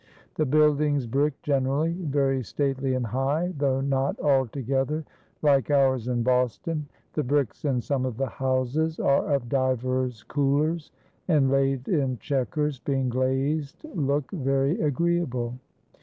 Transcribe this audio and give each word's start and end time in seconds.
"The 0.33 0.47
buildings 0.47 1.05
brick 1.05 1.39
generally, 1.43 1.91
very 1.93 2.41
stately 2.43 2.95
and 2.95 3.05
high, 3.05 3.53
though 3.59 3.81
not 3.81 4.19
altogether 4.19 5.05
like 5.43 5.69
ours 5.69 6.07
in 6.07 6.23
Boston. 6.23 6.87
The 7.13 7.21
bricks 7.23 7.65
in 7.65 7.81
some 7.81 8.03
of 8.07 8.17
the 8.17 8.25
houses 8.25 8.99
are 8.99 9.31
of 9.31 9.47
divers 9.47 10.23
coullers 10.23 10.91
and 11.27 11.51
laid 11.51 11.87
in 11.87 12.17
checkers, 12.17 12.79
being 12.79 13.09
glazed 13.09 13.85
look 13.93 14.31
very 14.31 14.81
agreeable. 14.81 15.59